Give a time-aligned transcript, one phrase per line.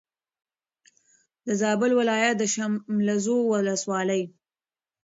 [1.45, 4.23] د زابل ولایت د شملزو ولسوالي